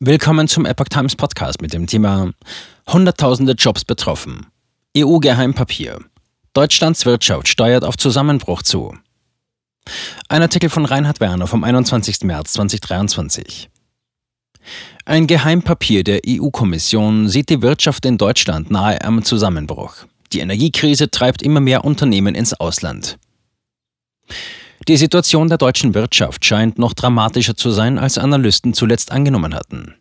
[0.00, 2.30] Willkommen zum Epoch Times Podcast mit dem Thema
[2.86, 4.46] Hunderttausende Jobs betroffen.
[4.96, 5.98] EU-Geheimpapier.
[6.52, 8.96] Deutschlands Wirtschaft steuert auf Zusammenbruch zu.
[10.28, 12.20] Ein Artikel von Reinhard Werner vom 21.
[12.22, 13.70] März 2023.
[15.04, 20.06] Ein Geheimpapier der EU-Kommission sieht die Wirtschaft in Deutschland nahe am Zusammenbruch.
[20.32, 23.18] Die Energiekrise treibt immer mehr Unternehmen ins Ausland.
[24.86, 29.94] Die Situation der deutschen Wirtschaft scheint noch dramatischer zu sein, als Analysten zuletzt angenommen hatten.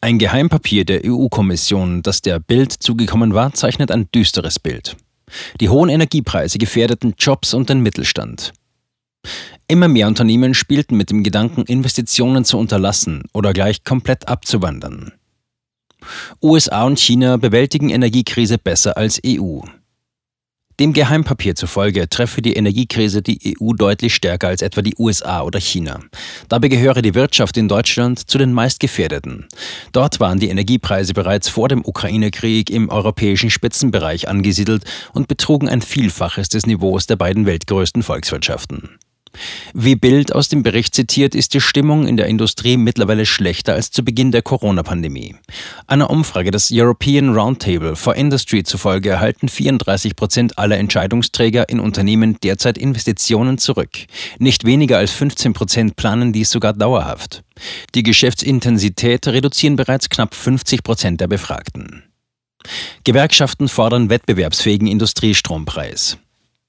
[0.00, 4.96] Ein Geheimpapier der EU-Kommission, das der Bild zugekommen war, zeichnet ein düsteres Bild.
[5.60, 8.52] Die hohen Energiepreise gefährdeten Jobs und den Mittelstand.
[9.68, 15.12] Immer mehr Unternehmen spielten mit dem Gedanken, Investitionen zu unterlassen oder gleich komplett abzuwandern.
[16.42, 19.60] USA und China bewältigen Energiekrise besser als EU.
[20.80, 25.60] Dem Geheimpapier zufolge treffe die Energiekrise die EU deutlich stärker als etwa die USA oder
[25.60, 26.00] China.
[26.48, 29.46] Dabei gehöre die Wirtschaft in Deutschland zu den meistgefährdeten.
[29.92, 35.82] Dort waren die Energiepreise bereits vor dem Ukraine-Krieg im europäischen Spitzenbereich angesiedelt und betrugen ein
[35.82, 38.88] Vielfaches des Niveaus der beiden weltgrößten Volkswirtschaften.
[39.72, 43.90] Wie Bild aus dem Bericht zitiert, ist die Stimmung in der Industrie mittlerweile schlechter als
[43.90, 45.36] zu Beginn der Corona-Pandemie.
[45.86, 52.38] Einer Umfrage des European Roundtable for Industry zufolge erhalten 34 Prozent aller Entscheidungsträger in Unternehmen
[52.42, 53.90] derzeit Investitionen zurück.
[54.38, 57.42] Nicht weniger als 15 Prozent planen dies sogar dauerhaft.
[57.94, 62.02] Die Geschäftsintensität reduzieren bereits knapp 50 Prozent der Befragten.
[63.04, 66.18] Gewerkschaften fordern wettbewerbsfähigen Industriestrompreis.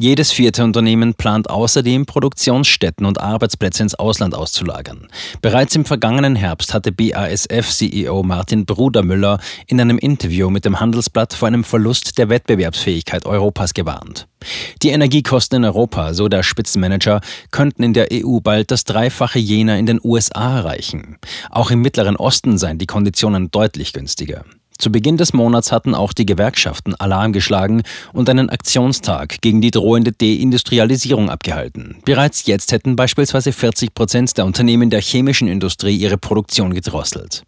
[0.00, 5.06] Jedes vierte Unternehmen plant außerdem, Produktionsstätten und Arbeitsplätze ins Ausland auszulagern.
[5.42, 11.46] Bereits im vergangenen Herbst hatte BASF-CEO Martin Brudermüller in einem Interview mit dem Handelsblatt vor
[11.46, 14.28] einem Verlust der Wettbewerbsfähigkeit Europas gewarnt.
[14.82, 17.20] Die Energiekosten in Europa, so der Spitzenmanager,
[17.50, 21.18] könnten in der EU bald das Dreifache jener in den USA erreichen.
[21.50, 24.44] Auch im Mittleren Osten seien die Konditionen deutlich günstiger.
[24.82, 29.70] Zu Beginn des Monats hatten auch die Gewerkschaften Alarm geschlagen und einen Aktionstag gegen die
[29.70, 31.98] drohende Deindustrialisierung abgehalten.
[32.04, 37.44] Bereits jetzt hätten beispielsweise 40 Prozent der Unternehmen der chemischen Industrie ihre Produktion gedrosselt.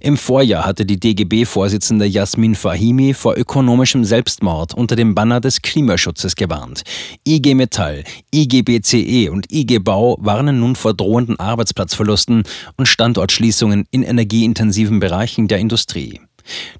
[0.00, 6.34] Im Vorjahr hatte die DGB-Vorsitzende Jasmin Fahimi vor ökonomischem Selbstmord unter dem Banner des Klimaschutzes
[6.34, 6.82] gewarnt.
[7.24, 8.02] IG Metall,
[8.34, 12.42] IG BCE und IG Bau warnen nun vor drohenden Arbeitsplatzverlusten
[12.76, 16.18] und Standortschließungen in energieintensiven Bereichen der Industrie.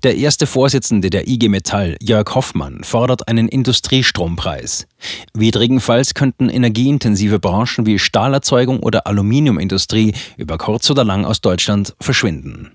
[0.03, 4.87] Der erste Vorsitzende der IG Metall, Jörg Hoffmann, fordert einen Industriestrompreis.
[5.35, 12.73] Widrigenfalls könnten energieintensive Branchen wie Stahlerzeugung oder Aluminiumindustrie über kurz oder lang aus Deutschland verschwinden.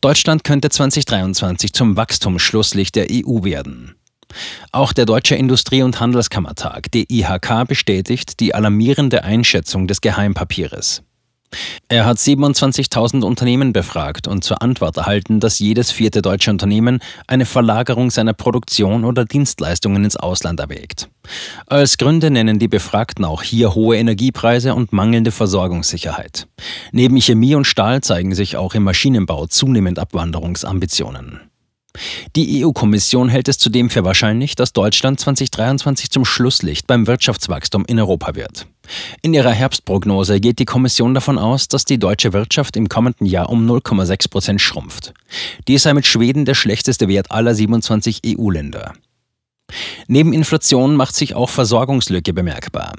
[0.00, 3.94] Deutschland könnte 2023 zum Wachstumsschlusslicht der EU werden.
[4.72, 11.02] Auch der Deutsche Industrie- und Handelskammertag, DIHK, bestätigt die alarmierende Einschätzung des Geheimpapieres.
[11.88, 17.46] Er hat 27.000 Unternehmen befragt und zur Antwort erhalten, dass jedes vierte deutsche Unternehmen eine
[17.46, 21.08] Verlagerung seiner Produktion oder Dienstleistungen ins Ausland erwägt.
[21.66, 26.46] Als Gründe nennen die Befragten auch hier hohe Energiepreise und mangelnde Versorgungssicherheit.
[26.92, 31.40] Neben Chemie und Stahl zeigen sich auch im Maschinenbau zunehmend Abwanderungsambitionen.
[32.34, 37.98] Die EU-Kommission hält es zudem für wahrscheinlich, dass Deutschland 2023 zum Schlusslicht beim Wirtschaftswachstum in
[37.98, 38.66] Europa wird.
[39.22, 43.48] In ihrer Herbstprognose geht die Kommission davon aus, dass die deutsche Wirtschaft im kommenden Jahr
[43.50, 45.14] um 0,6 Prozent schrumpft.
[45.68, 48.94] Dies sei mit Schweden der schlechteste Wert aller 27 EU-Länder.
[50.06, 52.94] Neben Inflation macht sich auch Versorgungslücke bemerkbar.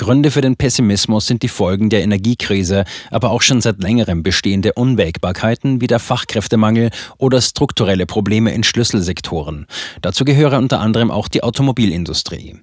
[0.00, 4.72] Gründe für den Pessimismus sind die Folgen der Energiekrise, aber auch schon seit längerem bestehende
[4.72, 6.88] Unwägbarkeiten wie der Fachkräftemangel
[7.18, 9.66] oder strukturelle Probleme in Schlüsselsektoren.
[10.00, 12.56] Dazu gehöre unter anderem auch die Automobilindustrie.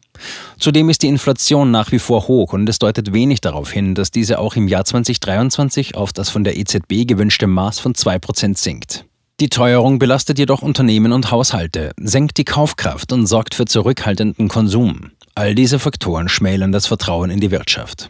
[0.58, 4.09] Zudem ist die Inflation nach wie vor hoch und es deutet wenig darauf hin, dass
[4.09, 9.06] diese auch im Jahr 2023 auf das von der EZB gewünschte Maß von 2% sinkt.
[9.40, 15.12] Die Teuerung belastet jedoch Unternehmen und Haushalte, senkt die Kaufkraft und sorgt für zurückhaltenden Konsum.
[15.38, 18.09] All diese Faktoren schmälern das Vertrauen in die Wirtschaft.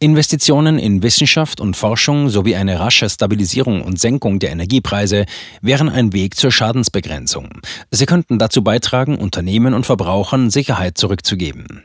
[0.00, 5.24] Investitionen in Wissenschaft und Forschung sowie eine rasche Stabilisierung und Senkung der Energiepreise
[5.62, 7.62] wären ein Weg zur Schadensbegrenzung.
[7.90, 11.84] Sie könnten dazu beitragen, Unternehmen und Verbrauchern Sicherheit zurückzugeben.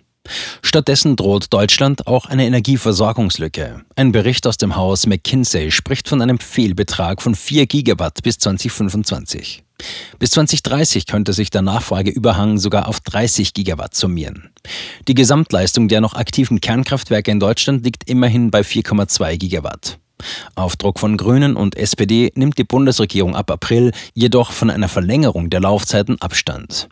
[0.62, 3.86] Stattdessen droht Deutschland auch eine Energieversorgungslücke.
[3.96, 9.64] Ein Bericht aus dem Haus McKinsey spricht von einem Fehlbetrag von 4 Gigawatt bis 2025.
[10.20, 14.50] Bis 2030 könnte sich der Nachfrageüberhang sogar auf 30 Gigawatt summieren.
[15.08, 19.98] Die Gesamtleistung der noch aktiven Kernkraftwerke in Deutschland liegt immerhin bei 4,2 Gigawatt.
[20.56, 25.50] Auf Druck von Grünen und SPD nimmt die Bundesregierung ab April jedoch von einer Verlängerung
[25.50, 26.90] der Laufzeiten Abstand.